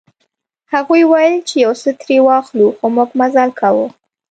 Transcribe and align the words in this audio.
هغوی 0.73 1.01
ویل 1.11 1.35
چې 1.47 1.55
یو 1.65 1.73
څه 1.81 1.89
ترې 2.01 2.17
واخلو 2.27 2.67
خو 2.77 2.85
موږ 2.95 3.09
مزل 3.19 3.49
کاوه. 3.59 3.87